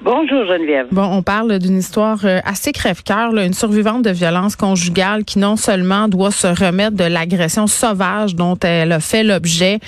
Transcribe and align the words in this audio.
Bonjour, 0.00 0.46
Geneviève. 0.46 0.86
Bon, 0.92 1.02
on 1.02 1.22
parle 1.22 1.58
d'une 1.58 1.76
histoire 1.76 2.20
euh, 2.24 2.38
assez 2.44 2.70
crève-cœur, 2.70 3.36
une 3.36 3.52
survivante 3.52 4.02
de 4.02 4.10
violence 4.10 4.54
conjugale 4.54 5.24
qui 5.24 5.40
non 5.40 5.56
seulement 5.56 6.06
doit 6.06 6.30
se 6.30 6.46
remettre 6.46 6.96
de 6.96 7.02
l'agression 7.02 7.66
sauvage 7.66 8.36
dont 8.36 8.56
elle 8.60 8.92
a 8.92 9.00
fait 9.00 9.24
l'objet 9.24 9.80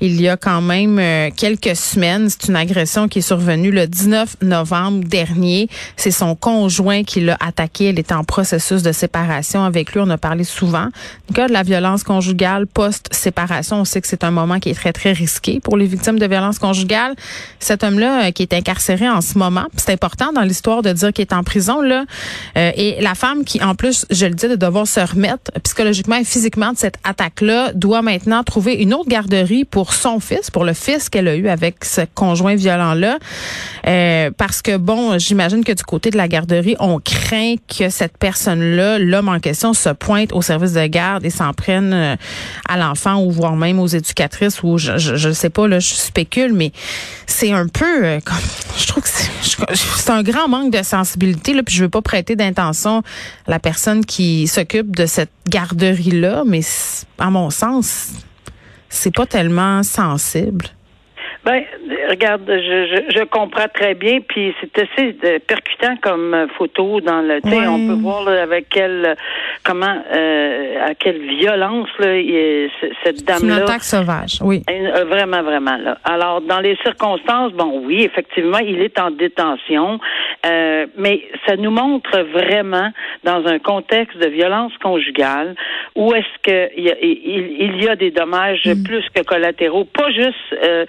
il 0.00 0.20
y 0.20 0.28
a 0.28 0.38
quand 0.38 0.62
même 0.62 0.98
euh, 0.98 1.28
quelques 1.36 1.76
semaines. 1.76 2.28
C'est 2.30 2.48
une 2.48 2.56
agression 2.56 3.08
qui 3.08 3.18
est 3.18 3.22
survenue 3.22 3.70
le 3.70 3.86
19 3.86 4.36
novembre 4.42 5.04
dernier. 5.04 5.68
C'est 5.96 6.10
son 6.10 6.34
conjoint 6.34 7.04
qui 7.04 7.20
l'a 7.20 7.36
attaqué. 7.38 7.90
Elle 7.90 7.98
était 7.98 8.14
en 8.14 8.24
processus 8.24 8.82
de 8.82 8.92
séparation 8.92 9.64
avec 9.64 9.92
lui. 9.92 10.00
On 10.00 10.10
a 10.10 10.18
parlé 10.18 10.44
souvent. 10.44 10.88
Cas 11.34 11.48
de 11.48 11.52
la 11.52 11.62
violence 11.62 12.04
conjugale 12.04 12.66
post-séparation, 12.66 13.80
on 13.80 13.84
sait 13.84 14.00
que 14.00 14.08
c'est 14.08 14.24
un 14.24 14.30
moment 14.30 14.60
qui 14.60 14.70
est 14.70 14.74
très, 14.74 14.92
très 14.92 15.12
risqué 15.12 15.60
pour 15.60 15.76
les 15.76 15.86
victimes 15.86 16.18
de 16.18 16.26
violence 16.26 16.58
conjugale. 16.58 17.14
Cet 17.58 17.84
homme-là 17.84 18.28
euh, 18.28 18.30
qui 18.30 18.42
est 18.42 18.54
incarcéré 18.54 19.08
en 19.08 19.20
ce 19.20 19.36
moment, 19.36 19.57
c'est 19.76 19.92
important 19.92 20.32
dans 20.32 20.42
l'histoire 20.42 20.82
de 20.82 20.92
dire 20.92 21.12
qu'il 21.12 21.22
est 21.22 21.32
en 21.32 21.42
prison, 21.42 21.80
là, 21.80 22.04
euh, 22.56 22.70
et 22.76 23.00
la 23.00 23.14
femme 23.14 23.44
qui, 23.44 23.62
en 23.62 23.74
plus, 23.74 24.06
je 24.10 24.26
le 24.26 24.34
dis, 24.34 24.48
de 24.48 24.56
devoir 24.56 24.86
se 24.86 25.00
remettre 25.00 25.50
psychologiquement 25.62 26.16
et 26.16 26.24
physiquement 26.24 26.72
de 26.72 26.78
cette 26.78 26.96
attaque-là, 27.04 27.72
doit 27.74 28.02
maintenant 28.02 28.42
trouver 28.44 28.74
une 28.74 28.94
autre 28.94 29.08
garderie 29.08 29.64
pour 29.64 29.92
son 29.92 30.20
fils, 30.20 30.50
pour 30.50 30.64
le 30.64 30.72
fils 30.72 31.08
qu'elle 31.08 31.28
a 31.28 31.36
eu 31.36 31.48
avec 31.48 31.84
ce 31.84 32.02
conjoint 32.14 32.54
violent-là. 32.54 33.18
Euh, 33.86 34.30
parce 34.36 34.62
que, 34.62 34.76
bon, 34.76 35.18
j'imagine 35.18 35.64
que 35.64 35.72
du 35.72 35.82
côté 35.82 36.10
de 36.10 36.16
la 36.16 36.28
garderie, 36.28 36.76
on 36.80 36.98
craint 36.98 37.54
que 37.68 37.88
cette 37.88 38.18
personne-là, 38.18 38.98
l'homme 38.98 39.28
en 39.28 39.40
question, 39.40 39.72
se 39.72 39.90
pointe 39.90 40.32
au 40.32 40.42
service 40.42 40.72
de 40.72 40.86
garde 40.86 41.24
et 41.24 41.30
s'en 41.30 41.52
prenne 41.52 41.92
euh, 41.92 42.16
à 42.68 42.76
l'enfant 42.76 43.22
ou 43.22 43.30
voire 43.30 43.56
même 43.56 43.78
aux 43.78 43.86
éducatrices 43.86 44.62
ou 44.62 44.78
je, 44.78 44.98
je, 44.98 45.16
je 45.16 45.30
sais 45.30 45.50
pas, 45.50 45.68
là, 45.68 45.78
je 45.78 45.94
spécule, 45.94 46.52
mais 46.52 46.72
c'est 47.26 47.52
un 47.52 47.68
peu, 47.68 48.04
euh, 48.04 48.20
comme, 48.24 48.36
je 48.76 48.86
trouve 48.86 49.02
que 49.02 49.08
c'est 49.08 49.30
c'est 49.74 50.10
un 50.10 50.22
grand 50.22 50.48
manque 50.48 50.72
de 50.72 50.82
sensibilité, 50.82 51.54
là, 51.54 51.62
puis 51.62 51.74
je 51.74 51.82
veux 51.84 51.88
pas 51.88 52.02
prêter 52.02 52.36
d'intention 52.36 53.02
la 53.46 53.58
personne 53.58 54.04
qui 54.04 54.46
s'occupe 54.46 54.94
de 54.96 55.06
cette 55.06 55.30
garderie-là, 55.48 56.44
mais 56.46 56.62
c- 56.62 57.06
à 57.18 57.30
mon 57.30 57.50
sens, 57.50 58.08
c'est 58.88 59.14
pas 59.14 59.26
tellement 59.26 59.82
sensible. 59.82 60.66
Ben, 61.48 61.64
regarde, 62.10 62.42
je, 62.46 62.86
je, 63.08 63.18
je 63.18 63.24
comprends 63.24 63.68
très 63.72 63.94
bien, 63.94 64.18
puis 64.20 64.54
c'est 64.60 64.78
assez 64.78 65.16
euh, 65.24 65.38
percutant 65.46 65.96
comme 66.02 66.34
euh, 66.34 66.46
photo 66.58 67.00
dans 67.00 67.22
le. 67.22 67.40
Tu 67.40 67.48
sais, 67.48 67.56
Ouais. 67.56 67.66
on 67.66 67.86
peut 67.86 68.00
voir 68.02 68.22
là, 68.24 68.42
avec 68.42 68.68
quelle, 68.68 69.16
comment, 69.64 69.96
euh, 70.12 70.86
à 70.90 70.94
quelle 70.94 71.20
violence 71.40 71.88
là, 71.98 72.16
il 72.18 72.68
cette 72.80 72.92
C'est 73.02 73.20
une 73.20 73.48
dame-là. 73.48 73.64
attaque 73.64 73.82
sauvage, 73.82 74.40
oui. 74.42 74.62
Euh, 74.70 75.04
Vraiment, 75.04 75.42
vraiment. 75.42 75.76
Là. 75.78 75.96
Alors, 76.04 76.42
dans 76.42 76.60
les 76.60 76.76
circonstances, 76.84 77.52
bon, 77.52 77.80
oui, 77.84 78.02
effectivement, 78.02 78.58
il 78.58 78.82
est 78.82 78.98
en 79.00 79.10
détention, 79.10 79.98
euh, 80.44 80.86
mais 80.98 81.22
ça 81.46 81.56
nous 81.56 81.70
montre 81.70 82.18
vraiment, 82.32 82.90
dans 83.24 83.46
un 83.46 83.58
contexte 83.58 84.18
de 84.18 84.26
violence 84.28 84.72
conjugale, 84.82 85.54
où 85.96 86.12
est-ce 86.14 86.38
que 86.42 86.68
il 86.76 86.84
y, 86.84 86.90
a, 86.90 86.96
il, 87.02 87.56
il 87.76 87.84
y 87.84 87.88
a 87.88 87.96
des 87.96 88.10
dommages 88.10 88.68
plus 88.84 89.04
que 89.14 89.22
collatéraux, 89.22 89.84
pas 89.86 90.10
juste 90.10 90.36
euh, 90.62 90.84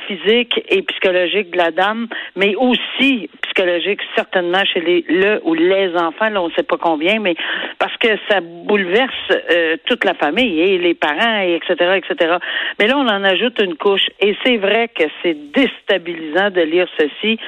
physiques 0.00 0.60
et 0.68 0.82
psychologiques 0.82 1.50
de 1.50 1.58
la 1.58 1.70
dame, 1.70 2.08
mais 2.36 2.54
aussi 2.56 3.30
psychologiques, 3.42 4.00
certainement 4.14 4.64
chez 4.64 4.80
les 4.80 5.04
le 5.08 5.40
ou 5.44 5.54
les 5.54 5.94
enfants, 5.96 6.28
là, 6.28 6.42
on 6.42 6.48
ne 6.48 6.52
sait 6.52 6.62
pas 6.62 6.76
combien, 6.76 7.20
mais 7.20 7.34
parce 7.78 7.96
que 7.96 8.08
ça 8.28 8.40
bouleverse 8.40 9.12
euh, 9.50 9.76
toute 9.86 10.04
la 10.04 10.14
famille 10.14 10.60
et 10.60 10.78
les 10.78 10.94
parents, 10.94 11.40
et 11.40 11.54
etc., 11.54 11.96
etc. 11.96 12.36
Mais 12.78 12.86
là, 12.86 12.96
on 12.96 13.06
en 13.06 13.24
ajoute 13.24 13.60
une 13.60 13.76
couche. 13.76 14.06
Et 14.20 14.36
c'est 14.44 14.56
vrai 14.56 14.88
que 14.88 15.04
c'est 15.22 15.36
déstabilisant 15.52 16.50
de 16.50 16.62
lire 16.62 16.88
ceci. 16.98 17.38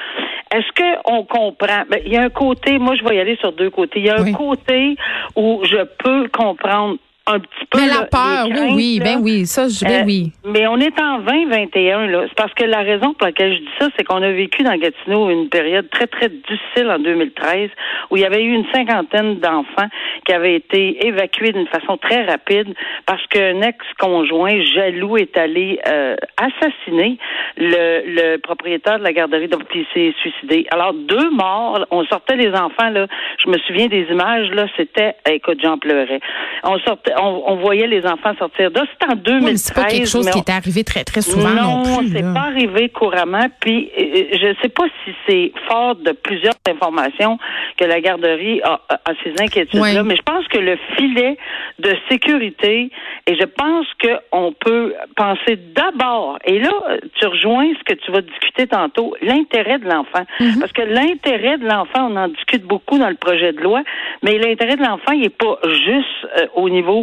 Est-ce 0.53 1.03
qu'on 1.05 1.25
comprend? 1.25 1.85
Ben, 1.89 2.01
il 2.05 2.13
y 2.13 2.17
a 2.17 2.23
un 2.23 2.31
côté, 2.31 2.79
moi, 2.79 2.95
je 2.97 3.05
vais 3.05 3.17
y 3.17 3.21
aller 3.21 3.37
sur 3.37 3.53
deux 3.53 3.71
côtés. 3.71 4.01
Il 4.01 4.07
y 4.07 4.11
a 4.11 4.21
un 4.21 4.33
côté 4.33 4.97
où 5.37 5.63
je 5.65 5.85
peux 6.03 6.29
comprendre 6.29 6.99
un 7.35 7.41
petit 7.41 7.67
peu. 7.71 7.79
Mais 7.81 7.87
là, 7.89 8.01
la 8.01 8.07
peur, 8.07 8.47
oui, 8.49 8.73
oui, 8.75 8.99
là. 8.99 9.05
ben 9.05 9.19
oui, 9.23 9.47
ça, 9.47 9.69
je, 9.69 9.85
ben 9.85 10.03
Euh, 10.03 10.05
oui. 10.07 10.33
Mais 10.45 10.67
on 10.67 10.77
est 10.79 11.01
en 11.01 11.19
2021, 11.19 12.07
là. 12.07 12.25
C'est 12.29 12.35
parce 12.37 12.55
que 12.55 12.65
la 12.65 12.81
raison 12.81 13.15
pour 13.15 13.27
laquelle 13.27 13.55
je 13.55 13.59
dis 13.61 13.69
ça, 13.79 13.89
c'est 13.97 14.05
qu'on 14.05 14.23
a 14.23 14.31
vécu 14.33 14.63
dans 14.63 14.77
Gatineau 14.77 15.31
une 15.31 15.49
période 15.49 15.89
très, 15.91 16.07
très 16.07 16.29
difficile 16.29 16.91
en 16.91 16.99
2013 16.99 17.71
où 18.11 18.17
il 18.17 18.23
y 18.23 18.27
avait 18.27 18.43
eu 18.43 18.53
une 18.55 18.67
cinquantaine 18.73 19.39
d'enfants 19.41 19.89
qui 20.27 20.33
avaient 20.33 20.55
été 20.57 21.07
évacués 21.07 21.53
d'une 21.53 21.67
façon 21.69 21.97
très 21.97 22.25
rapide 22.25 22.75
parce 23.07 23.25
qu'un 23.29 23.61
ex-conjoint 23.63 24.61
jaloux 24.63 25.17
est 25.17 25.37
allé 25.37 25.79
euh, 25.87 26.17
assassiner 26.37 27.19
le, 27.57 28.03
le 28.07 28.37
propriétaire 28.39 28.99
de 28.99 29.05
la 29.05 29.13
garderie, 29.13 29.49
donc 29.49 29.63
il 29.75 29.87
s'est 29.95 30.15
suicidé. 30.21 30.67
Alors, 30.71 30.93
deux 30.95 31.31
morts, 31.31 31.87
on 31.91 32.05
sortait 32.05 32.37
les 32.37 32.51
enfants, 32.51 32.91
là. 32.91 33.07
Je 33.45 33.51
me 33.51 33.59
souviens 33.59 33.87
des 33.87 34.07
images, 34.11 34.51
là, 34.51 34.67
c'était, 34.77 35.15
écoute, 35.29 35.59
j'en 35.63 35.79
pleurais. 35.79 36.21
On 36.65 36.79
sortait, 36.81 37.13
on, 37.21 37.43
on 37.47 37.57
voyait 37.57 37.87
les 37.87 38.05
enfants 38.07 38.35
sortir. 38.39 38.71
Là, 38.75 38.85
c'était 38.93 39.13
en 39.13 39.17
2013. 39.17 39.45
Oui, 39.53 39.59
c'est 39.59 39.75
pas 39.75 39.85
quelque 39.85 40.09
chose 40.09 40.31
qui 40.31 40.39
est 40.39 40.51
arrivé 40.51 40.85
très, 40.85 41.05
très 41.05 41.21
souvent 41.23 41.51
non, 41.51 41.83
non, 41.85 41.99
plus. 41.99 42.09
c'est 42.13 42.23
pas 42.23 42.41
arrivé 42.49 42.89
couramment. 42.89 43.47
Puis 43.61 43.91
euh, 43.99 44.25
je 44.41 44.47
ne 44.49 44.55
sais 44.63 44.69
pas 44.69 44.85
si 45.05 45.13
c'est 45.29 45.53
fort 45.69 45.95
de 45.97 46.13
plusieurs 46.13 46.55
informations 46.69 47.39
que 47.77 47.85
la 47.85 48.01
garderie 48.01 48.61
a, 48.63 48.81
a- 48.89 48.95
a 49.11 49.13
ces 49.23 49.33
inquiétudes-là, 49.41 50.03
Oui. 50.03 50.07
mais 50.09 50.17
je 50.17 50.23
pense 50.23 50.47
que 50.49 50.59
le 50.59 50.77
filet 50.97 51.37
de 51.79 51.95
sécurité, 52.09 52.91
et 53.27 53.35
je 53.37 53.45
pense 53.45 53.87
qu'on 54.03 54.53
peut 54.53 54.95
penser 55.17 55.57
d'abord, 55.75 56.39
et 56.45 56.59
là, 56.59 56.71
tu 57.19 57.27
rejoins 57.27 57.67
ce 57.79 57.85
que 57.85 57.99
tu 58.01 58.11
vas 58.13 58.21
discuter 58.21 58.67
tantôt, 58.67 59.15
l'intérêt 59.23 59.79
de 59.79 59.87
l'enfant. 59.89 60.25
Mhm. 60.41 60.61
Parce 60.61 60.73
que 60.73 60.83
l'intérêt 60.83 61.59
de 61.59 61.67
l'enfant, 61.67 62.09
on 62.11 62.17
en 62.17 62.29
discute 62.29 62.63
beaucoup 62.65 62.99
dans 62.99 63.09
le 63.09 63.17
projet 63.17 63.53
de 63.53 63.61
loi, 63.61 63.83
mais 64.23 64.39
l'intérêt 64.39 64.77
de 64.77 64.83
l'enfant, 64.83 65.13
il 65.13 65.21
n'est 65.21 65.29
pas 65.29 65.59
juste 65.65 66.07
euh, 66.39 66.47
au 66.55 66.69
niveau 66.69 67.00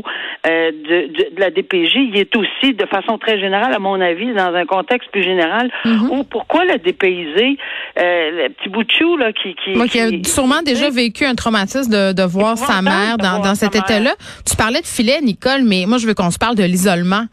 euh, 0.48 0.72
de, 0.72 1.08
de- 1.14 1.36
de 1.36 1.40
la 1.40 1.50
DPJ, 1.52 1.96
il 1.96 2.18
est 2.18 2.36
aussi, 2.36 2.74
de 2.74 2.86
façon 2.86 3.18
très 3.18 3.40
générale, 3.40 3.74
à 3.74 3.80
mon 3.80 4.00
avis, 4.00 4.34
dans 4.34 4.54
un 4.54 4.66
contexte 4.66 5.10
plus 5.12 5.24
général, 5.24 5.70
Mhm. 5.86 6.10
où 6.12 6.24
pourquoi 6.24 6.66
le 6.66 6.78
dépayser, 6.80 7.58
euh, 8.00 8.46
le 8.46 8.50
petit 8.50 8.70
bout 8.70 8.84
de 8.84 8.92
chou, 8.92 9.18
là, 9.18 9.32
qui... 9.34 9.56
qui 9.64 9.76
Moi 9.76 9.88
qui 9.88 10.00
ai 10.00 10.22
qui- 10.22 10.30
sûrement 10.30 10.62
déjà 10.64 10.90
vécu 10.90 11.26
un 11.26 11.36
traumatisme 11.36 11.92
de, 11.92 12.14
de 12.14 12.24
voir 12.24 12.58
sa 12.58 12.82
mère 12.82 13.18
dans, 13.18 13.56
cet 13.56 13.76
état-là. 13.76 14.14
Tu 14.50 14.56
parlais 14.56 14.82
de 14.82 14.86
filet, 14.88 15.20
Nicole, 15.22 15.64
mais 15.64 15.86
moi, 15.88 15.98
je 15.98 16.08
veux 16.08 16.14
qu'on 16.14 16.32
se 16.32 16.38
parle 16.38 16.56
de 16.56 16.64
l'isolement 16.64 17.26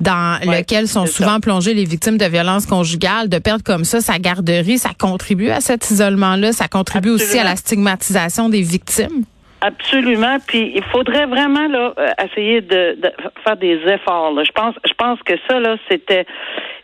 dans 0.00 0.38
Ouais, 0.46 0.60
lequel 0.60 0.88
sont 0.88 1.04
souvent 1.06 1.40
plongées 1.40 1.74
les 1.74 1.84
victimes 1.84 2.16
de 2.16 2.24
violences 2.24 2.64
conjugales. 2.66 3.28
De 3.28 3.38
perdre 3.38 3.62
comme 3.62 3.84
ça 3.84 4.00
sa 4.00 4.18
garderie, 4.18 4.78
ça 4.78 4.90
contribue 4.98 5.50
à 5.50 5.60
cet 5.60 5.90
isolement-là. 5.90 6.52
Ça 6.52 6.68
contribue 6.68 7.10
aussi 7.10 7.38
à 7.38 7.44
la 7.44 7.54
stigmatisation 7.56 8.48
des 8.48 8.62
victimes. 8.62 9.24
Absolument. 9.60 10.38
Puis 10.46 10.72
il 10.74 10.84
faudrait 10.84 11.26
vraiment 11.26 11.68
là 11.68 11.92
euh, 11.98 12.08
essayer 12.24 12.60
de, 12.60 12.96
de 13.00 13.12
faire 13.44 13.56
des 13.56 13.78
efforts. 13.86 14.32
Là. 14.32 14.44
Je 14.44 14.52
pense, 14.52 14.74
je 14.86 14.94
pense 14.94 15.20
que 15.22 15.34
ça 15.48 15.60
là, 15.60 15.76
c'était. 15.88 16.26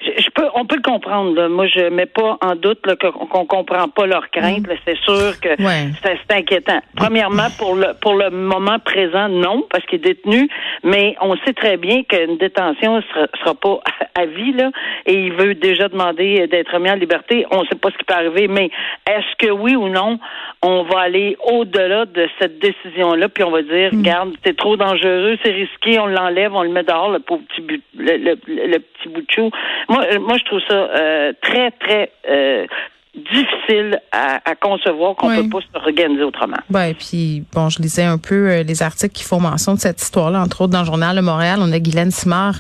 Je, 0.07 0.23
je 0.23 0.31
peux, 0.31 0.47
on 0.55 0.65
peut 0.67 0.77
le 0.77 0.83
comprendre. 0.83 1.35
Là. 1.35 1.49
Moi, 1.49 1.67
je 1.67 1.89
mets 1.89 2.07
pas 2.07 2.39
en 2.41 2.55
doute 2.55 2.81
qu'on 3.01 3.45
comprend 3.47 3.89
pas 3.89 4.07
leurs 4.07 4.31
craintes. 4.31 4.67
là. 4.67 4.75
C'est 4.87 4.99
sûr 4.99 5.39
que 5.41 5.49
Ouais. 5.63 5.91
c'est, 6.03 6.17
inquiétant. 6.37 6.81
Premièrement, 6.97 7.49
pour 7.59 7.75
le 7.75 7.89
pour 8.01 8.15
le 8.15 8.31
moment 8.31 8.79
présent, 8.79 9.29
non, 9.29 9.65
parce 9.71 9.85
qu'il 9.87 9.97
est 10.01 10.15
détenu. 10.15 10.49
Mais 10.85 11.17
on 11.21 11.37
sait 11.45 11.53
très 11.55 11.77
bien 11.77 12.03
qu'une 12.05 12.37
détention 12.39 13.03
sera, 13.13 13.27
sera 13.41 13.55
pas 13.55 13.81
à 14.15 14.27
vie 14.27 14.53
là, 14.53 14.71
et 15.07 15.15
il 15.15 15.33
veut 15.33 15.55
déjà 15.55 15.89
demander 15.89 16.47
d'être 16.47 16.79
mis 16.79 16.91
en 16.91 16.95
liberté. 16.95 17.47
On 17.51 17.63
ne 17.63 17.67
sait 17.67 17.75
pas 17.77 17.91
ce 17.91 17.99
qui 17.99 18.05
peut 18.05 18.15
arriver, 18.15 18.49
mais 18.49 18.71
est-ce 19.07 19.37
que 19.47 19.51
oui 19.51 19.75
ou 19.77 19.89
non, 19.89 20.19
on 20.63 20.83
va 20.85 21.01
aller 21.01 21.37
au-delà 21.45 22.07
de 22.07 22.29
cette 22.41 22.59
décision-là, 22.59 23.29
puis 23.29 23.45
on 23.45 23.51
va 23.51 23.63
dire, 23.63 23.91
regarde, 23.93 24.35
c'est 24.45 24.57
trop 24.57 24.77
dangereux, 24.77 25.37
c'est 25.45 25.53
risqué, 25.53 25.99
on 25.99 26.07
l'enlève, 26.07 26.55
on 26.55 26.63
le 26.63 26.71
met 26.71 26.83
dehors, 26.83 27.11
le 27.11 27.19
pauvre 27.21 27.43
petit 27.49 27.61
but, 27.63 27.83
le, 27.97 28.17
le- 28.17 28.39
le 28.47 28.79
petit 28.79 29.09
bout 29.09 29.21
de 29.23 29.27
chou. 29.31 29.51
Moi, 29.89 29.96
euh, 30.03 30.19
moi, 30.21 30.37
je 30.39 30.45
trouve 30.45 30.61
ça 30.69 30.75
euh, 30.75 31.33
très, 31.43 31.71
très 31.73 32.11
euh, 32.29 32.67
difficile 33.15 33.99
à, 34.13 34.41
à 34.45 34.55
concevoir 34.55 35.15
qu'on 35.17 35.29
Oui. 35.31 35.43
peut 35.49 35.59
pas 35.59 35.61
se 35.61 35.79
organiser 35.87 36.23
autrement. 36.23 36.59
Ouais, 36.71 36.93
puis 36.93 37.45
bon, 37.55 37.71
je 37.71 37.81
lisais 37.81 38.03
un 38.05 38.19
peu 38.19 38.35
euh, 38.51 38.63
les 38.63 38.83
articles 38.83 39.15
qui 39.15 39.25
font 39.25 39.41
mention 39.41 39.73
de 39.75 39.79
cette 39.81 40.03
histoire-là, 40.03 40.41
entre 40.43 40.61
autres 40.61 40.73
dans 40.75 40.81
le 40.81 40.85
journal 40.87 41.17
de 41.17 41.23
Montréal. 41.23 41.59
On 41.63 41.73
a 41.73 41.79
Guylaine 41.79 42.11
Simard 42.11 42.57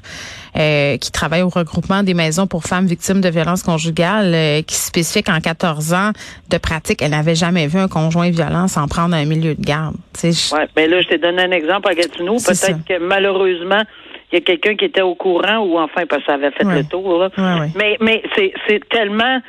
euh, 0.57 0.97
qui 0.97 1.13
travaille 1.13 1.43
au 1.43 1.51
regroupement 1.51 2.03
des 2.03 2.15
maisons 2.15 2.47
pour 2.47 2.65
femmes 2.65 2.87
victimes 2.87 3.21
de 3.21 3.29
violences 3.29 3.63
conjugales, 3.63 4.33
euh, 4.35 4.63
qui 4.63 4.77
spécifie 4.77 5.23
qu'en 5.23 5.41
14 5.41 5.93
ans 5.93 6.13
de 6.51 6.57
pratique, 6.57 7.03
elle 7.03 7.11
n'avait 7.11 7.35
jamais 7.35 7.67
vu 7.67 7.79
un 7.79 7.89
conjoint 7.89 8.31
violent 8.31 8.67
s'en 8.67 8.89
prendre 8.89 9.15
à 9.15 9.19
un 9.19 9.27
milieu 9.27 9.55
de 9.55 9.61
garde. 9.63 9.97
Je- 10.23 10.55
Ouais, 10.55 10.67
mais 10.75 10.89
là, 10.89 11.03
je 11.03 11.09
t'ai 11.09 11.19
donné 11.19 11.43
un 11.43 11.51
exemple 11.51 11.87
à 11.91 11.95
Gatineau. 11.95 12.37
Peut-être 12.37 12.83
que 12.89 12.99
malheureusement, 12.99 13.83
il 14.33 14.35
y 14.35 14.39
a 14.39 14.41
quelqu'un 14.41 14.75
qui 14.75 14.85
était 14.85 15.03
au 15.03 15.15
courant 15.15 15.59
ou 15.59 15.79
enfin 15.79 16.05
parce 16.07 16.23
que 16.23 16.27
ça 16.27 16.35
avait 16.35 16.51
fait 16.51 16.65
le 16.65 16.85
tour. 16.85 17.19
Là. 17.19 17.31
Mais 17.77 17.97
mais 18.01 18.23
c'est 18.35 18.53
c'est 18.67 18.89
tellement 18.89 19.41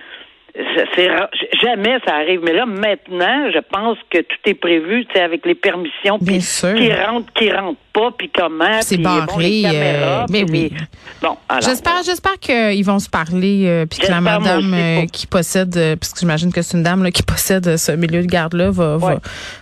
jamais 1.62 2.00
ça 2.06 2.16
arrive. 2.16 2.42
Mais 2.44 2.54
là, 2.54 2.66
maintenant, 2.66 3.52
je 3.54 3.60
pense 3.72 3.98
que 4.10 4.20
tout 4.20 4.38
est 4.46 4.54
prévu, 4.54 5.06
tu 5.06 5.14
sais, 5.14 5.22
avec 5.22 5.46
les 5.46 5.56
permissions, 5.56 6.18
puis 6.20 6.40
qui 6.40 6.94
rentrent, 6.94 7.32
qui 7.34 7.52
rentrent 7.52 7.80
pas, 7.94 8.12
puis 8.18 8.32
comment. 8.34 8.82
C'est 8.82 8.98
barré. 8.98 9.64
Euh, 9.66 10.26
mais 10.30 10.44
oui. 10.50 10.74
Bon, 11.22 11.38
J'espère, 11.62 12.04
j'espère 12.06 12.40
qu'ils 12.40 12.86
vont 12.86 13.00
se 13.00 13.10
parler, 13.10 13.64
euh, 13.66 13.86
puis 13.86 14.00
que 14.00 14.08
la 14.12 14.22
madame 14.22 14.74
euh, 14.74 15.06
qui 15.12 15.28
possède, 15.28 15.98
puisque 16.00 16.20
j'imagine 16.20 16.52
que 16.52 16.62
c'est 16.62 16.78
une 16.78 16.84
dame 16.84 17.04
là, 17.04 17.12
qui 17.12 17.24
possède 17.24 17.78
ce 17.78 17.92
milieu 17.92 18.22
de 18.22 18.28
garde-là, 18.28 18.72
va, 18.72 18.98
va, 18.98 19.20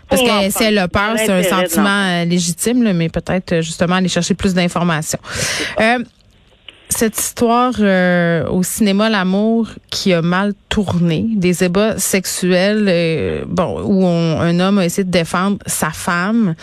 parce 0.09 0.21
que 0.21 0.49
si 0.49 0.63
elle 0.63 0.77
a 0.77 0.87
peur, 0.87 1.13
c'est 1.17 1.31
un 1.31 1.43
sentiment 1.43 2.23
légitime, 2.23 2.83
là, 2.83 2.93
mais 2.93 3.09
peut-être 3.09 3.61
justement 3.61 3.95
aller 3.95 4.09
chercher 4.09 4.33
plus 4.33 4.53
d'informations 4.53 5.19
cette 6.97 7.19
histoire 7.19 7.73
euh, 7.79 8.47
au 8.47 8.63
cinéma 8.63 9.09
L'amour 9.09 9.69
qui 9.89 10.13
a 10.13 10.21
mal 10.21 10.53
tourné, 10.69 11.25
des 11.35 11.63
ébats 11.65 11.99
sexuels, 11.99 12.85
euh, 12.87 13.43
bon, 13.47 13.81
où 13.83 14.07
un 14.07 14.59
homme 14.61 14.77
a 14.77 14.85
essayé 14.85 15.03
de 15.03 15.11
défendre 15.11 15.57
sa 15.65 15.89
femme, 15.89 16.55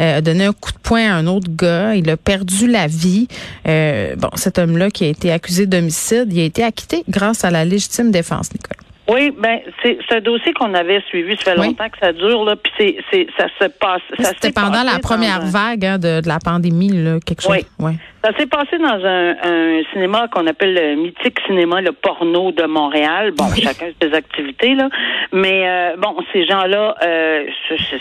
euh, 0.00 0.18
a 0.18 0.20
donné 0.22 0.46
un 0.46 0.54
coup 0.54 0.72
de 0.72 0.78
poing 0.78 1.10
à 1.10 1.14
un 1.16 1.26
autre 1.26 1.48
gars, 1.50 1.94
il 1.96 2.08
a 2.08 2.16
perdu 2.16 2.66
la 2.66 2.86
vie. 2.86 3.28
bon, 3.64 4.30
cet 4.36 4.58
homme-là 4.58 4.90
qui 4.90 5.04
a 5.04 5.08
été 5.08 5.30
accusé 5.30 5.66
d'homicide, 5.66 6.28
il 6.32 6.40
a 6.40 6.44
été 6.44 6.64
acquitté 6.64 7.04
grâce 7.08 7.44
à 7.44 7.50
la 7.50 7.64
légitime 7.64 8.10
défense, 8.10 8.52
Nicole. 8.52 8.78
Oui, 9.06 9.32
ben 9.38 9.60
c'est 9.82 9.98
un 10.12 10.20
dossier 10.20 10.54
qu'on 10.54 10.72
avait 10.72 11.02
suivi. 11.08 11.36
Ça 11.36 11.52
fait 11.52 11.56
longtemps 11.56 11.88
que 11.90 11.98
ça 12.00 12.12
dure 12.12 12.42
là, 12.44 12.56
puis 12.56 12.72
c'est 12.78 12.96
c'est 13.10 13.26
ça 13.36 13.46
se 13.60 13.68
passe. 13.68 14.00
C'était 14.18 14.50
pendant 14.50 14.82
la 14.82 14.98
première 14.98 15.42
vague 15.42 15.84
hein, 15.84 15.98
de, 15.98 16.22
de, 16.22 16.28
la 16.28 16.38
pandémie 16.38 16.88
là, 16.88 17.18
quelque 17.20 17.42
chose. 17.42 17.52
Oui. 17.52 17.64
Ouais. 17.78 17.92
Ça 18.24 18.30
s'est 18.38 18.46
passé 18.46 18.78
dans 18.78 19.04
un, 19.04 19.34
un 19.42 19.82
cinéma 19.92 20.28
qu'on 20.28 20.46
appelle 20.46 20.72
le 20.72 20.96
mythique 20.96 21.38
cinéma, 21.46 21.82
le 21.82 21.92
porno 21.92 22.50
de 22.52 22.64
Montréal. 22.64 23.32
Bon, 23.36 23.44
chacun 23.54 23.88
ses 24.00 24.14
activités 24.14 24.74
là, 24.74 24.88
mais 25.32 25.68
euh, 25.68 25.96
bon, 25.98 26.16
ces 26.32 26.46
gens-là, 26.46 26.94
euh, 27.04 27.44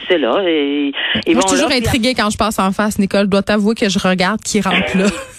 c'est 0.07 0.17
là. 0.17 0.41
Et, 0.47 0.93
ils 1.27 1.33
Moi, 1.33 1.43
je 1.43 1.55
suis 1.55 1.63
toujours 1.63 1.77
intriguée 1.77 2.13
quand 2.13 2.29
je 2.29 2.37
passe 2.37 2.59
en 2.59 2.71
face. 2.71 2.97
Nicole, 2.97 3.27
dois 3.27 3.41
t'avouer 3.41 3.75
que 3.75 3.89
je 3.89 3.99
regarde 3.99 4.39
qui 4.41 4.61
rentre 4.61 4.97
là. 4.97 5.05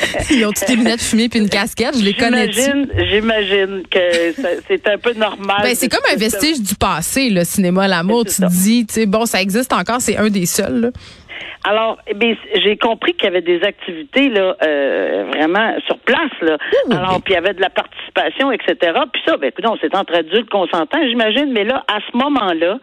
Ils 0.30 0.44
ont 0.46 0.52
toutes 0.52 0.68
des 0.68 0.76
lunettes 0.76 1.02
fumées 1.02 1.28
puis 1.28 1.38
une 1.38 1.48
casquette. 1.48 1.98
Je 1.98 2.04
les 2.04 2.14
connais. 2.14 2.50
J'imagine 2.52 3.82
que 3.90 4.32
c'est 4.68 4.86
un 4.88 4.98
peu 4.98 5.12
normal. 5.14 5.58
Ben, 5.62 5.74
c'est 5.74 5.88
comme 5.88 6.04
un 6.12 6.16
vestige 6.16 6.60
du 6.60 6.74
passé, 6.74 7.30
le 7.30 7.44
cinéma 7.44 7.88
l'amour. 7.88 8.24
Tu 8.24 8.36
te 8.36 8.48
dis, 8.48 8.86
tu 8.86 8.94
sais, 8.94 9.06
bon, 9.06 9.26
ça 9.26 9.40
existe 9.40 9.72
encore, 9.72 10.00
c'est 10.00 10.16
un 10.16 10.30
des 10.30 10.46
seuls. 10.46 10.80
Là. 10.80 10.90
Alors, 11.64 11.98
eh 12.06 12.36
j'ai 12.54 12.76
compris 12.78 13.12
qu'il 13.14 13.24
y 13.24 13.26
avait 13.26 13.42
des 13.42 13.62
activités 13.62 14.30
là, 14.30 14.56
euh, 14.62 15.24
vraiment 15.28 15.74
sur 15.86 15.98
place 15.98 16.30
là. 16.40 16.56
Alors, 16.90 17.20
puis 17.22 17.34
il 17.34 17.34
y 17.34 17.36
avait 17.36 17.52
de 17.52 17.60
la 17.60 17.68
participation, 17.68 18.50
etc. 18.50 18.98
Puis 19.12 19.22
ça, 19.26 19.36
ben, 19.36 19.48
écoute, 19.48 19.66
c'est 19.80 19.94
entre 19.94 20.14
adultes 20.14 20.48
consentants, 20.48 21.00
j'imagine. 21.06 21.52
Mais 21.52 21.64
là, 21.64 21.84
à 21.86 21.98
ce 22.00 22.16
moment-là, 22.16 22.78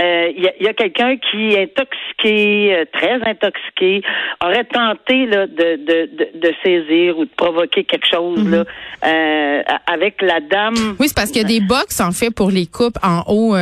euh, 0.00 0.28
il 0.34 0.42
y 0.42 0.68
a, 0.68 0.72
quelqu'un 0.72 1.16
qui 1.18 1.52
est 1.52 1.64
intoxiqué, 1.64 2.74
euh, 2.74 2.84
très 2.94 3.20
intoxiqué, 3.28 4.02
aurait 4.42 4.64
tenté 4.64 5.26
là, 5.26 5.46
de, 5.46 5.76
de, 5.76 6.08
de, 6.34 6.52
saisir 6.64 7.18
ou 7.18 7.26
de 7.26 7.30
provoquer 7.36 7.84
quelque 7.84 8.06
chose 8.10 8.48
là, 8.48 8.60
mhm. 8.60 8.64
euh, 9.04 9.62
avec 9.86 10.22
la 10.22 10.40
dame. 10.40 10.96
Oui, 10.98 11.08
c'est 11.08 11.14
parce 11.14 11.30
qu'il 11.30 11.42
y 11.42 11.44
a 11.44 11.48
des 11.48 11.60
box 11.60 12.00
en 12.00 12.10
fait 12.12 12.30
pour 12.30 12.50
les 12.50 12.64
couples 12.64 12.98
en 13.02 13.22
haut, 13.26 13.54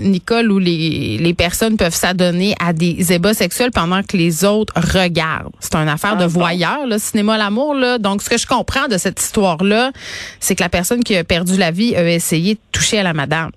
Nicole, 0.00 0.50
où 0.50 0.58
les, 0.58 1.18
les 1.20 1.34
personnes 1.34 1.76
peuvent 1.76 1.94
s'adonner 1.94 2.54
à 2.58 2.72
des 2.72 3.12
ébats 3.12 3.34
sexuels 3.34 3.70
pendant 3.70 4.02
que 4.02 4.16
les 4.16 4.46
autres 4.46 4.72
regardent. 4.76 5.52
C'est 5.60 5.74
une 5.76 5.88
affaire 5.88 6.16
de 6.16 6.24
ah, 6.24 6.28
voyeur, 6.28 6.86
le 6.86 6.96
cinéma 6.96 7.36
l'amour. 7.36 7.74
Là. 7.74 7.98
Donc, 7.98 8.22
ce 8.22 8.30
que 8.30 8.38
je 8.38 8.46
comprends 8.46 8.88
de 8.88 8.96
cette 8.96 9.20
histoire-là, 9.20 9.92
c'est 10.40 10.54
que 10.54 10.62
la 10.62 10.70
personne 10.70 11.04
qui 11.04 11.16
a 11.16 11.24
perdu 11.24 11.58
la 11.58 11.70
vie 11.70 11.94
a 11.94 12.08
essayé 12.08 12.54
de 12.54 12.60
toucher 12.72 12.98
à 12.98 13.02
la 13.02 13.12
madame. 13.12 13.50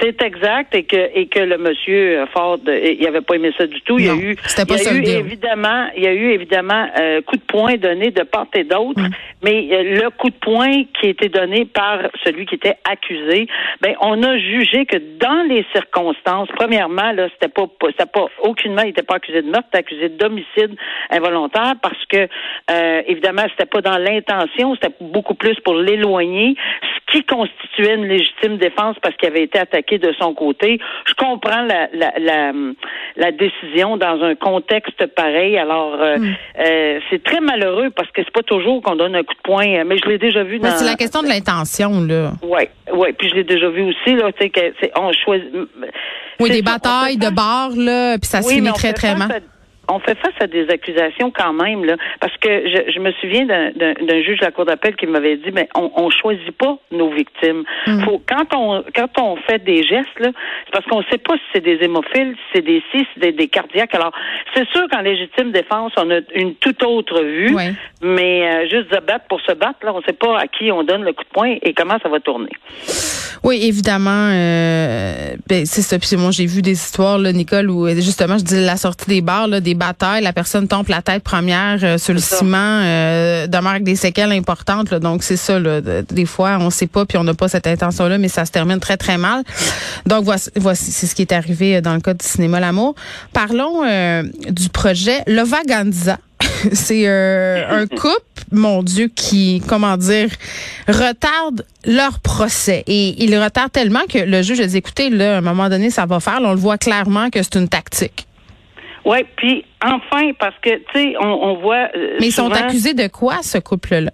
C'est 0.00 0.22
exact 0.22 0.74
et 0.74 0.84
que 0.84 1.10
et 1.14 1.26
que 1.26 1.40
le 1.40 1.58
monsieur 1.58 2.24
Ford, 2.32 2.58
il 2.66 3.06
avait 3.06 3.20
pas 3.20 3.34
aimé 3.34 3.52
ça 3.56 3.66
du 3.66 3.80
tout. 3.82 3.98
il 3.98 4.06
y 4.06 4.08
a 4.08 4.14
eu, 4.14 4.36
il 4.68 4.82
y 4.82 4.88
a 4.88 4.92
eu 4.92 5.18
évidemment, 5.18 5.86
il 5.96 6.02
y 6.02 6.06
a 6.06 6.12
eu 6.12 6.30
évidemment 6.30 6.86
euh, 6.98 7.20
coup 7.22 7.36
de 7.36 7.42
poing 7.42 7.76
donné 7.76 8.10
de 8.10 8.22
part 8.22 8.46
et 8.54 8.64
d'autre, 8.64 9.00
mm. 9.00 9.10
mais 9.42 9.68
euh, 9.72 10.02
le 10.02 10.10
coup 10.10 10.30
de 10.30 10.36
poing 10.36 10.84
qui 10.94 11.06
a 11.06 11.10
été 11.10 11.28
donné 11.28 11.64
par 11.64 12.00
celui 12.24 12.46
qui 12.46 12.54
était 12.54 12.76
accusé, 12.88 13.46
ben 13.80 13.94
on 14.00 14.22
a 14.22 14.38
jugé 14.38 14.86
que 14.86 14.96
dans 15.18 15.46
les 15.48 15.64
circonstances, 15.72 16.48
premièrement 16.56 17.12
là, 17.12 17.28
c'était 17.34 17.52
pas, 17.52 17.66
c'était 17.90 18.10
pas 18.10 18.26
aucunement, 18.42 18.82
il 18.82 18.90
était 18.90 19.02
pas 19.02 19.16
accusé 19.16 19.42
de 19.42 19.50
meurtre, 19.50 19.68
il 19.72 19.78
était 19.78 19.78
accusé 19.78 20.08
d'homicide 20.10 20.76
involontaire 21.10 21.74
parce 21.82 22.04
que 22.06 22.28
euh, 22.70 23.02
évidemment 23.06 23.42
c'était 23.50 23.66
pas 23.66 23.80
dans 23.80 23.98
l'intention, 23.98 24.74
c'était 24.74 24.94
beaucoup 25.00 25.34
plus 25.34 25.58
pour 25.60 25.74
l'éloigner, 25.74 26.54
ce 26.82 27.07
qui 27.10 27.24
constituait 27.24 27.94
une 27.94 28.06
légitime 28.06 28.58
défense 28.58 28.96
parce 29.02 29.16
qu'il 29.16 29.28
avait 29.28 29.44
été 29.44 29.58
attaqué 29.58 29.98
de 29.98 30.12
son 30.18 30.34
côté. 30.34 30.78
Je 31.06 31.14
comprends 31.14 31.62
la, 31.62 31.88
la, 31.92 32.52
la, 33.16 33.32
décision 33.32 33.96
dans 33.96 34.22
un 34.22 34.34
contexte 34.34 35.06
pareil. 35.14 35.56
Alors, 35.56 35.94
euh, 35.94 36.18
hmm. 36.18 36.34
euh, 36.60 37.00
c'est 37.10 37.22
très 37.22 37.40
malheureux 37.40 37.90
parce 37.90 38.10
que 38.10 38.22
c'est 38.22 38.32
pas 38.32 38.42
toujours 38.42 38.82
qu'on 38.82 38.96
donne 38.96 39.14
un 39.14 39.22
coup 39.22 39.34
de 39.34 39.42
poing, 39.42 39.84
mais 39.84 39.96
je 39.98 40.08
l'ai 40.08 40.18
déjà 40.18 40.42
vu 40.42 40.58
dans... 40.58 40.70
C'est 40.70 40.84
la 40.84 40.96
question 40.96 41.22
de 41.22 41.28
l'intention, 41.28 42.00
là. 42.02 42.32
Oui, 42.42 42.62
oui. 42.92 43.08
Puis 43.16 43.30
je 43.30 43.36
l'ai 43.36 43.44
déjà 43.44 43.68
vu 43.70 43.82
aussi, 43.84 44.14
là, 44.14 44.30
tu 44.32 44.50
sais, 44.50 44.92
on 44.96 45.12
choisit... 45.12 45.46
Oui, 46.40 46.50
des 46.50 46.62
batailles 46.62 47.16
de 47.16 47.30
bord, 47.30 47.70
là, 47.76 48.18
puis 48.18 48.28
ça 48.28 48.42
se 48.42 48.52
finit 48.52 48.72
très, 48.72 48.92
très 48.92 49.14
mal 49.14 49.42
on 49.88 50.00
fait 50.00 50.16
face 50.18 50.34
à 50.40 50.46
des 50.46 50.68
accusations 50.68 51.30
quand 51.30 51.52
même, 51.52 51.84
là, 51.84 51.96
parce 52.20 52.36
que 52.38 52.48
je, 52.68 52.92
je 52.92 52.98
me 52.98 53.12
souviens 53.12 53.46
d'un 53.46 54.22
juge 54.22 54.38
de 54.38 54.44
la 54.44 54.50
Cour 54.50 54.64
d'appel 54.64 54.96
qui 54.96 55.06
m'avait 55.06 55.36
dit, 55.36 55.50
mais 55.52 55.68
on, 55.74 55.90
on 55.96 56.10
choisit 56.10 56.52
pas 56.52 56.78
nos 56.90 57.10
victimes. 57.10 57.64
Mm. 57.86 58.04
Faut, 58.04 58.22
quand 58.28 58.54
on 58.54 58.84
quand 58.94 59.18
on 59.20 59.36
fait 59.36 59.62
des 59.64 59.82
gestes, 59.82 60.08
c'est 60.18 60.72
parce 60.72 60.84
qu'on 60.86 61.02
sait 61.04 61.18
pas 61.18 61.34
si 61.34 61.42
c'est 61.54 61.64
des 61.64 61.78
hémophiles, 61.82 62.34
si 62.34 62.42
c'est 62.54 62.62
des 62.62 62.82
si 62.92 63.06
c'est 63.14 63.32
des, 63.32 63.48
cardiaques. 63.48 63.94
Alors, 63.94 64.12
c'est 64.54 64.68
sûr 64.68 64.86
qu'en 64.90 65.00
légitime 65.00 65.52
défense, 65.52 65.92
on 65.96 66.10
a 66.10 66.20
une 66.34 66.54
toute 66.56 66.82
autre 66.82 67.22
vue, 67.22 67.56
mais 68.02 68.48
euh, 68.48 68.68
juste 68.68 68.94
se 68.94 69.00
battre 69.00 69.26
pour 69.28 69.40
se 69.40 69.52
battre, 69.52 69.84
là, 69.84 69.92
on 69.94 70.02
sait 70.02 70.12
pas 70.12 70.38
à 70.38 70.46
qui 70.46 70.70
on 70.70 70.82
donne 70.82 71.02
le 71.02 71.12
coup 71.12 71.24
de 71.24 71.30
poing 71.30 71.56
et 71.62 71.72
comment 71.72 71.98
ça 72.02 72.08
va 72.08 72.20
tourner. 72.20 72.50
Oui, 73.44 73.60
évidemment. 73.62 74.30
Euh, 74.32 75.36
ben, 75.48 75.64
c'est 75.64 75.82
ça. 75.82 75.98
Puis 75.98 76.16
moi, 76.16 76.30
j'ai 76.30 76.46
vu 76.46 76.60
des 76.60 76.72
histoires, 76.72 77.18
là, 77.18 77.32
Nicole, 77.32 77.70
où 77.70 77.88
justement, 77.88 78.36
je 78.38 78.44
dis 78.44 78.64
la 78.64 78.76
sortie 78.76 79.08
des 79.08 79.20
bars, 79.20 79.48
là, 79.48 79.60
des 79.60 79.74
bataille, 79.78 80.22
la 80.22 80.32
personne 80.32 80.68
tombe 80.68 80.88
la 80.88 81.00
tête 81.00 81.22
première 81.22 81.78
euh, 81.82 81.98
sur 81.98 82.12
le 82.12 82.20
ciment, 82.20 82.80
euh, 82.82 83.46
demeure 83.46 83.72
avec 83.72 83.84
des 83.84 83.96
séquelles 83.96 84.32
importantes. 84.32 84.92
donc 84.94 85.22
c'est 85.22 85.36
ça. 85.36 85.58
Là, 85.58 85.80
des 85.80 86.26
fois, 86.26 86.58
on 86.60 86.70
sait 86.70 86.86
pas, 86.86 87.06
puis 87.06 87.16
on 87.16 87.24
n'a 87.24 87.34
pas 87.34 87.48
cette 87.48 87.66
intention-là, 87.66 88.18
mais 88.18 88.28
ça 88.28 88.44
se 88.44 88.52
termine 88.52 88.80
très 88.80 88.96
très 88.96 89.16
mal. 89.16 89.42
Donc 90.06 90.24
voici, 90.24 90.50
voici 90.56 90.90
c'est 90.90 91.06
ce 91.06 91.14
qui 91.14 91.22
est 91.22 91.32
arrivé 91.32 91.76
euh, 91.76 91.80
dans 91.80 91.94
le 91.94 92.00
cas 92.00 92.14
du 92.14 92.26
cinéma 92.26 92.60
L'amour. 92.60 92.94
Parlons 93.32 93.84
euh, 93.84 94.22
du 94.50 94.68
projet 94.68 95.22
Lovaganza. 95.26 96.18
c'est 96.72 97.06
un 97.08 97.86
couple, 97.88 98.44
mon 98.52 98.82
Dieu, 98.82 99.10
qui, 99.14 99.60
comment 99.66 99.96
dire, 99.96 100.28
retarde 100.86 101.64
leur 101.84 102.20
procès. 102.20 102.84
Et 102.86 103.22
il 103.22 103.36
retarde 103.36 103.72
tellement 103.72 104.06
que 104.08 104.18
le 104.18 104.42
juge 104.42 104.60
a 104.60 104.66
dit, 104.66 104.76
écoutez, 104.76 105.10
là, 105.10 105.34
à 105.34 105.38
un 105.38 105.40
moment 105.40 105.68
donné, 105.68 105.90
ça 105.90 106.06
va 106.06 106.20
faire. 106.20 106.38
on 106.40 106.52
le 106.52 106.58
voit 106.58 106.78
clairement 106.78 107.30
que 107.30 107.42
c'est 107.42 107.56
une 107.56 107.68
tactique. 107.68 108.27
Oui, 109.08 109.24
puis 109.36 109.64
enfin, 109.82 110.32
parce 110.38 110.54
que, 110.60 110.68
tu 110.68 110.84
sais, 110.94 111.14
on, 111.18 111.54
voit. 111.54 111.88
Euh, 111.96 112.18
Mais 112.20 112.26
ils 112.26 112.32
sont 112.32 112.52
accusés 112.52 112.92
de 112.92 113.08
quoi, 113.08 113.42
ce 113.42 113.56
couple-là? 113.56 114.10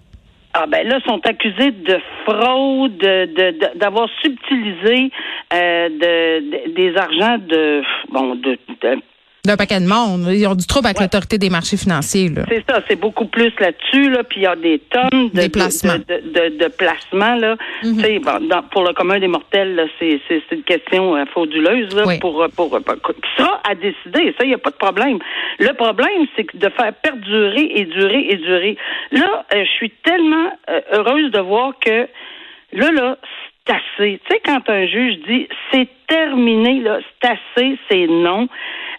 Ah 0.53 0.67
ben 0.69 0.87
là, 0.87 1.01
sont 1.05 1.19
accusés 1.25 1.71
de 1.71 1.99
fraude, 2.23 2.95
de 2.97 3.77
d'avoir 3.77 4.07
subtilisé 4.23 5.11
euh, 5.53 5.89
de, 5.89 6.73
des 6.73 6.95
argents 6.95 7.37
de 7.39 7.83
bon 8.09 8.35
de 8.35 8.57
d'un 9.45 9.57
paquet 9.57 9.79
de 9.79 9.87
monde. 9.87 10.27
Ils 10.31 10.47
ont 10.47 10.55
du 10.55 10.65
trouble 10.65 10.87
avec 10.87 10.99
l'autorité 10.99 11.37
des 11.37 11.49
marchés 11.49 11.77
financiers. 11.77 12.31
C'est 12.49 12.63
ça, 12.69 12.81
c'est 12.87 12.95
beaucoup 12.95 13.25
plus 13.25 13.51
là-dessus. 13.59 14.09
Là, 14.09 14.23
puis 14.23 14.41
il 14.41 14.43
y 14.43 14.47
a 14.47 14.55
des 14.55 14.79
tonnes 14.79 15.29
de, 15.33 15.47
placements. 15.47 15.97
de, 15.97 16.57
de, 16.57 16.67
placements. 16.67 17.35
Là. 17.35 17.55
Mhm. 17.83 18.21
bon, 18.23 18.61
pour 18.71 18.83
le 18.83 18.93
commun 18.93 19.19
des 19.19 19.27
mortels, 19.27 19.89
c'est, 19.99 20.19
une 20.51 20.63
question 20.63 21.15
euh, 21.15 21.25
frauduleuse 21.25 21.95
là, 21.95 22.03
pour, 22.19 22.41
euh, 22.43 22.47
pour, 22.55 22.69
pour, 22.69 22.75
euh, 22.75 23.13
ça 23.37 23.61
à 23.69 23.75
décider. 23.75 24.33
Ça, 24.37 24.43
il 24.43 24.49
n'y 24.49 24.53
a 24.53 24.59
pas 24.59 24.71
de 24.71 24.75
problème. 24.75 25.19
Le 25.59 25.73
problème, 25.73 26.25
c'est 26.35 26.45
de 26.55 26.69
faire 26.69 26.93
perdurer 26.93 27.71
et 27.75 27.85
durer 27.85 28.27
et 28.29 28.35
durer. 28.37 28.77
Là, 29.11 29.45
je 29.51 29.69
suis 29.77 29.91
tellement 30.03 30.51
heureuse 30.91 31.31
de 31.31 31.39
voir 31.39 31.73
que 31.79 32.07
là, 32.73 32.91
là, 32.91 33.17
c'est 33.65 33.73
assez. 33.73 34.19
Tu 34.25 34.35
sais, 34.35 34.41
quand 34.45 34.69
un 34.69 34.85
juge 34.85 35.17
dit 35.27 35.47
c'est 35.71 35.87
terminé, 36.07 36.81
là, 36.81 36.99
c'est 37.21 37.29
assez, 37.29 37.77
c'est 37.89 38.07
non. 38.07 38.47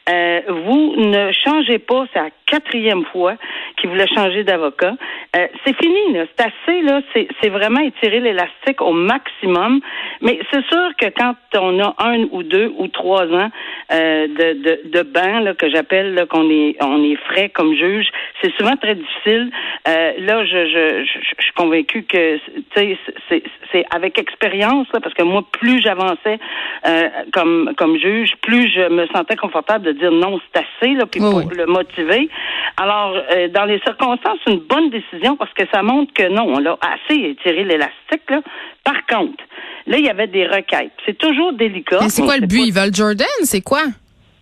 Euh, 0.08 0.40
vous 0.48 0.94
ne 0.96 1.32
changez 1.32 1.78
pas, 1.78 2.06
c'est 2.12 2.20
la 2.20 2.30
quatrième 2.46 3.04
fois 3.06 3.34
qu'il 3.76 3.86
qui 3.86 3.86
voulait 3.88 4.06
changer 4.08 4.44
d'avocat. 4.44 4.94
Euh, 5.36 5.46
c'est 5.64 5.76
fini, 5.76 6.12
là. 6.12 6.24
C'est 6.36 6.46
assez, 6.46 6.82
là. 6.82 7.00
C'est 7.12 7.48
vraiment 7.48 7.80
étirer 7.80 8.20
l'élastique 8.20 8.80
au 8.80 8.92
maximum. 8.92 9.80
Mais 10.22 10.38
c'est 10.50 10.64
sûr 10.66 10.90
que 10.98 11.06
quand 11.06 11.34
on 11.56 11.80
a 11.80 11.94
un 11.98 12.24
ou 12.30 12.42
deux 12.42 12.72
ou 12.78 12.88
trois 12.88 13.26
ans 13.26 13.50
euh, 13.92 14.26
de, 14.28 14.62
de, 14.62 14.80
de 14.90 15.02
banc, 15.02 15.40
là, 15.40 15.54
que 15.54 15.68
j'appelle, 15.68 16.26
qu'on 16.30 16.48
est, 16.50 16.76
on 16.82 17.02
est 17.04 17.16
frais 17.16 17.48
comme 17.48 17.74
juge, 17.74 18.08
c'est 18.42 18.52
souvent 18.56 18.76
très 18.76 18.94
difficile. 18.94 19.50
Euh, 19.88 20.12
là, 20.18 20.44
je, 20.44 20.66
je, 20.66 21.04
je, 21.04 21.18
je, 21.38 21.42
suis 21.42 21.52
convaincue 21.52 22.04
que, 22.04 22.38
c'est 22.74 23.84
avec 23.90 24.18
expérience, 24.18 24.86
parce 24.90 25.14
que 25.14 25.22
moi, 25.22 25.42
plus 25.52 25.80
j'avançais 25.80 26.38
euh, 26.86 27.08
comme, 27.32 27.72
comme 27.76 27.98
juge, 27.98 28.32
plus 28.42 28.70
je 28.70 28.88
me 28.88 29.06
sentais 29.08 29.36
confortable 29.36 29.84
de 29.84 29.95
dire 29.98 30.12
non, 30.12 30.38
c'est 30.40 30.60
assez, 30.60 30.94
là, 30.94 31.06
puis 31.06 31.20
pour 31.20 31.50
le 31.50 31.66
motiver. 31.66 32.28
Alors, 32.76 33.16
euh, 33.32 33.48
dans 33.48 33.64
les 33.64 33.80
circonstances, 33.80 34.38
c'est 34.44 34.52
une 34.52 34.60
bonne 34.60 34.90
décision 34.90 35.36
parce 35.36 35.52
que 35.54 35.64
ça 35.72 35.82
montre 35.82 36.12
que 36.12 36.28
non, 36.28 36.44
on 36.54 36.58
l'a 36.58 36.78
assez 36.80 37.18
étiré 37.18 37.64
l'élastique. 37.64 38.28
Là. 38.28 38.40
Par 38.84 39.06
contre, 39.06 39.42
là, 39.86 39.98
il 39.98 40.04
y 40.04 40.10
avait 40.10 40.26
des 40.26 40.46
requêtes. 40.46 40.92
C'est 41.04 41.18
toujours 41.18 41.52
délicat. 41.52 41.98
Mais 42.02 42.08
c'est 42.08 42.22
quoi 42.22 42.36
le 42.36 42.46
but? 42.46 42.66
Ils 42.66 42.72
veulent 42.72 42.94
Jordan? 42.94 43.26
C'est 43.42 43.62
quoi? 43.62 43.82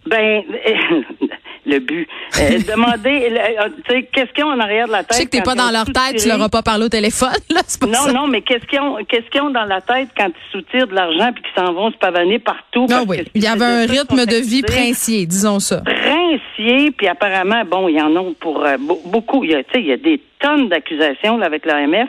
Ben, 0.06 0.42
le 1.66 1.78
but. 1.78 2.08
Euh, 2.40 2.58
demander, 2.68 3.30
euh, 3.30 3.68
tu 3.86 3.94
sais, 3.94 4.02
qu'est-ce 4.12 4.32
qu'ils 4.32 4.44
ont 4.44 4.52
en 4.52 4.60
arrière 4.60 4.86
de 4.86 4.92
la 4.92 5.04
tête? 5.04 5.10
Tu 5.10 5.16
sais 5.16 5.24
que 5.26 5.30
t'es 5.30 5.42
pas 5.42 5.54
dans 5.54 5.70
leur 5.70 5.86
tête, 5.86 6.20
tu 6.20 6.28
leur 6.28 6.40
as 6.42 6.48
pas 6.48 6.62
parlé 6.62 6.84
au 6.84 6.88
téléphone, 6.88 7.30
là, 7.50 7.60
pas 7.80 7.86
Non, 7.86 8.12
non, 8.12 8.26
mais 8.26 8.42
qu'est-ce 8.42 8.64
qu'ils 8.66 8.80
ont, 8.80 8.98
qu'est-ce 9.08 9.28
qu'ils 9.30 9.42
ont 9.42 9.50
dans 9.50 9.64
la 9.64 9.80
tête 9.80 10.08
quand 10.16 10.28
ils 10.28 10.52
soutirent 10.52 10.86
de 10.86 10.94
l'argent 10.94 11.32
puis 11.32 11.42
qu'ils 11.42 11.64
s'en 11.64 11.72
vont 11.72 11.90
se 11.90 11.96
pavaner 11.96 12.38
partout? 12.38 12.86
Non, 12.88 13.00
ah 13.00 13.04
oui. 13.06 13.24
Il 13.34 13.42
y 13.42 13.46
avait 13.46 13.64
un 13.64 13.86
rythme 13.86 14.26
de 14.26 14.36
vie 14.36 14.62
princier, 14.62 15.26
disons 15.26 15.60
ça. 15.60 15.82
Princier, 15.82 16.90
puis 16.92 17.08
apparemment, 17.08 17.62
bon, 17.64 17.88
il 17.88 17.96
y 17.96 18.02
en 18.02 18.14
a 18.16 18.22
pour 18.40 18.64
euh, 18.64 18.76
beaucoup. 19.06 19.44
Il 19.44 19.50
y 19.50 19.54
a, 19.54 19.62
tu 19.64 19.72
sais, 19.72 19.80
il 19.80 19.86
y 19.86 19.92
a 19.92 19.96
des 19.96 20.20
tonnes 20.40 20.68
d'accusations 20.68 21.38
là, 21.38 21.46
avec 21.46 21.64
l'AMF. 21.64 22.08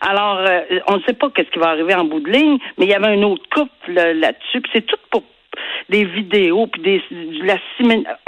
Alors, 0.00 0.40
on 0.88 0.96
ne 0.96 1.02
sait 1.02 1.14
pas 1.14 1.30
qu'est-ce 1.30 1.50
qui 1.50 1.58
va 1.58 1.68
arriver 1.68 1.94
en 1.94 2.04
bout 2.04 2.20
de 2.20 2.30
ligne, 2.30 2.58
mais 2.76 2.84
il 2.84 2.90
y 2.90 2.94
avait 2.94 3.06
un 3.06 3.22
autre 3.22 3.44
couple 3.52 3.92
là-dessus, 3.92 4.60
puis 4.60 4.70
c'est 4.74 4.86
tout 4.86 4.96
pour 5.10 5.22
des 5.88 6.04
vidéos, 6.04 6.66
puis 6.66 6.82
des, 6.82 7.02
la 7.44 7.56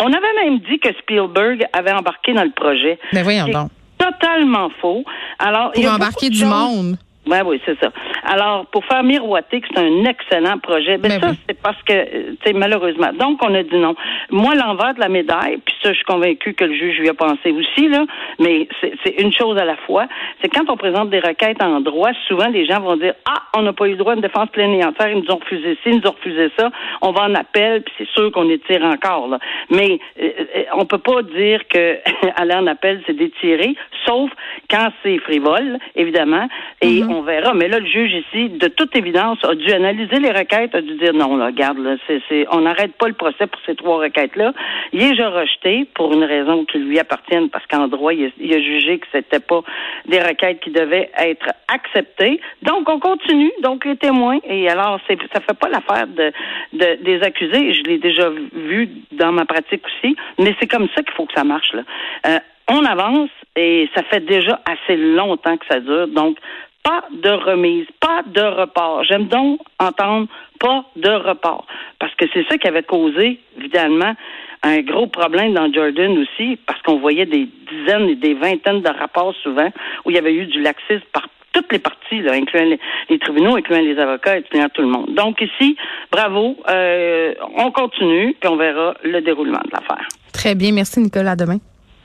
On 0.01 0.13
avait 0.13 0.45
même 0.45 0.59
dit 0.61 0.79
que 0.79 0.89
Spielberg 1.01 1.67
avait 1.73 1.93
embarqué 1.93 2.33
dans 2.33 2.45
le 2.45 2.53
projet. 2.53 2.99
Mais 3.13 3.23
voyons 3.23 3.49
donc. 3.49 3.71
Totalement 3.99 4.71
faux. 4.81 5.05
Alors, 5.39 5.73
pour 5.73 5.85
embarquer 5.91 6.31
du 6.31 6.45
monde. 6.45 6.99
Oui, 7.29 7.37
oui, 7.45 7.61
c'est 7.67 7.79
ça. 7.79 7.91
Alors, 8.25 8.67
pour 8.67 8.85
faire 8.87 9.03
miroiter 9.03 9.61
que 9.61 9.67
c'est 9.73 9.81
un 9.81 10.05
excellent 10.05 10.59
projet, 10.59 10.97
ben, 10.97 11.09
ben 11.09 11.21
ça, 11.21 11.33
c'est 11.47 11.61
parce 11.61 11.81
que, 11.83 12.31
tu 12.31 12.37
sais, 12.45 12.53
malheureusement. 12.55 13.13
Donc, 13.13 13.41
on 13.45 13.55
a 13.55 13.63
dit 13.63 13.77
non. 13.77 13.95
Moi, 14.31 14.55
l'envers 14.55 14.95
de 14.95 15.01
la 15.01 15.09
médaille, 15.09 15.59
puis 15.59 15.75
ça, 15.83 15.91
je 15.91 15.97
suis 15.97 16.05
convaincue 16.05 16.55
que 16.55 16.65
le 16.65 16.75
juge 16.75 16.99
lui 16.99 17.09
a 17.09 17.15
pensé 17.15 17.53
aussi, 17.53 17.89
là, 17.89 18.05
mais 18.39 18.67
c'est 18.81 19.21
une 19.21 19.33
chose 19.33 19.59
à 19.59 19.65
la 19.65 19.77
fois, 19.77 20.07
c'est 20.41 20.49
quand 20.49 20.71
on 20.71 20.77
présente 20.77 21.11
des 21.11 21.21
requêtes 21.21 21.63
en 21.63 21.81
droit, 21.81 22.11
souvent, 22.27 22.49
les 22.49 22.65
gens 22.67 22.81
vont 22.81 22.97
dire, 22.97 23.15
ah, 23.27 23.43
on 23.57 23.63
n'a 23.63 23.73
pas 23.73 23.87
eu 23.87 23.93
le 23.93 23.97
droit 23.97 24.13
à 24.13 24.17
une 24.17 24.23
défense 24.23 24.49
pleine 24.51 24.73
et 24.73 24.85
entière, 24.85 25.11
ils 25.11 25.23
nous 25.23 25.31
ont 25.31 25.39
refusé 25.39 25.77
ci, 25.83 25.91
ils 25.91 26.01
nous 26.01 26.09
ont 26.09 26.13
refusé 26.13 26.51
ça, 26.59 26.71
on 27.03 27.13
va 27.13 27.23
en 27.25 27.35
appel, 27.35 27.83
puis 27.83 27.95
c'est 27.99 28.09
sûr 28.09 28.33
qu'on 28.33 28.49
étire 28.49 28.83
encore, 28.85 29.29
là. 29.29 29.39
Mais 29.71 29.99
euh, 30.21 30.31
euh, 30.57 30.63
on 30.75 30.87
peut 30.87 30.99
pas 30.99 31.23
dire 31.23 31.67
que 31.69 31.99
aller 32.37 32.55
en 32.55 32.67
appel, 32.67 33.03
c'est 33.07 33.17
d'étirer, 33.17 33.75
sauf 34.07 34.31
quand 34.71 34.89
c'est 35.03 35.19
frivole, 35.19 35.79
évidemment, 35.95 36.49
et 36.81 37.01
mm-hmm. 37.01 37.13
on 37.13 37.18
verra. 37.23 37.55
Mais 37.55 37.69
là, 37.69 37.79
le 37.79 37.87
juge 37.87 38.13
ici, 38.13 38.49
de 38.49 38.69
toute 38.69 38.95
évidence, 38.97 39.39
a 39.45 39.55
dû 39.55 39.71
analyser 39.73 40.19
les 40.19 40.31
requêtes, 40.31 40.75
a 40.75 40.81
dû 40.81 40.95
dire 40.97 41.13
non, 41.15 41.37
là, 41.37 41.47
regarde, 41.47 41.79
là, 41.79 41.97
c'est, 42.07 42.47
on 42.51 42.61
n'arrête 42.61 42.95
pas 42.95 43.09
le 43.09 43.15
procès 43.15 43.47
pour 43.47 43.61
ces 43.67 43.75
trois 43.75 43.99
requêtes-là. 43.99 44.53
Il 44.93 45.03
est 45.03 45.11
déjà 45.11 45.31
rejeté 45.31 45.87
pour 45.95 46.13
une 46.13 46.25
raison 46.25 46.65
qui 46.65 46.79
lui 46.79 46.99
appartienne, 46.99 47.49
parce 47.51 47.67
qu'en 47.67 47.89
droit, 47.89 48.13
il 48.13 48.27
a, 48.27 48.61
jugé 48.61 48.99
que 48.99 49.07
c'était 49.13 49.41
pas 49.41 49.63
des 50.07 50.21
requêtes 50.21 50.61
qui 50.61 50.71
devaient 50.71 51.11
être 51.19 51.49
acceptées. 51.73 52.41
Donc, 52.63 52.89
on 52.89 52.99
continue. 52.99 53.53
Donc, 53.63 53.85
les 53.85 53.97
témoins, 53.97 54.39
et 54.45 54.69
alors, 54.69 55.01
c'est, 55.07 55.19
ça 55.33 55.41
fait 55.41 55.59
pas 55.59 55.69
l'affaire 55.69 56.07
de, 56.07 56.33
de, 56.73 57.03
des 57.03 57.23
accusés. 57.23 57.73
Je 57.73 57.83
l'ai 57.83 57.99
déjà 57.99 58.31
vu 58.31 58.89
dans 59.13 59.33
ma 59.33 59.45
pratique 59.45 59.83
aussi, 59.87 60.17
mais 60.39 60.55
c'est 60.61 60.67
comme 60.67 60.89
ça 60.95 61.03
qu'il 61.03 61.15
faut 61.15 61.27
que 61.27 61.35
ça 61.35 61.45
marche, 61.45 61.73
là. 61.73 61.83
Euh, 62.27 62.39
on 62.71 62.85
avance 62.85 63.31
et 63.57 63.89
ça 63.95 64.03
fait 64.05 64.25
déjà 64.25 64.61
assez 64.67 64.97
longtemps 64.97 65.57
que 65.57 65.67
ça 65.67 65.81
dure. 65.81 66.07
Donc, 66.09 66.39
pas 66.89 67.05
de 67.13 67.31
remise, 67.31 67.87
pas 68.01 68.23
de 68.27 68.41
report. 68.41 69.05
J'aime 69.05 69.27
donc 69.29 69.61
entendre 69.79 70.27
pas 70.59 70.85
de 70.97 71.11
report. 71.11 71.67
Parce 71.99 72.15
que 72.15 72.25
c'est 72.33 72.47
ça 72.49 72.57
qui 72.57 72.67
avait 72.67 72.83
causé, 72.83 73.39
évidemment, 73.59 74.15
un 74.63 74.81
gros 74.81 75.07
problème 75.07 75.53
dans 75.53 75.71
Jordan 75.71 76.17
aussi, 76.19 76.59
parce 76.67 76.81
qu'on 76.83 76.99
voyait 76.99 77.27
des 77.27 77.47
dizaines 77.71 78.09
et 78.09 78.15
des 78.15 78.33
vingtaines 78.33 78.81
de 78.81 78.89
rapports 78.89 79.35
souvent 79.43 79.71
où 80.05 80.11
il 80.11 80.17
y 80.17 80.19
avait 80.19 80.35
eu 80.35 80.47
du 80.47 80.63
laxisme 80.63 81.05
par 81.13 81.29
toutes 81.53 81.71
les 81.73 81.79
parties, 81.79 82.21
là, 82.21 82.33
incluant 82.33 82.65
les, 83.11 83.19
tribunaux, 83.19 83.57
incluant 83.57 83.81
les 83.81 83.99
avocats, 83.99 84.37
incluant 84.37 84.69
tout 84.71 84.83
le 84.83 84.89
monde. 84.89 85.15
Donc 85.15 85.43
ici, 85.43 85.77
bravo, 86.11 86.57
euh, 86.71 87.35
on 87.57 87.71
continue, 87.71 88.35
puis 88.41 88.49
on 88.49 88.57
verra 88.57 88.95
le 89.05 89.21
déroulement 89.21 89.61
de 89.65 89.71
l'affaire. 89.73 90.07
Très 90.33 90.55
bien, 90.55 90.73
merci 90.73 91.01
Nicolas. 91.01 91.33
À 91.33 91.37
demain. 91.37 91.59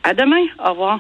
À 0.03 0.13
demain. 0.13 0.45
Au 0.59 0.71
revoir. 0.71 0.99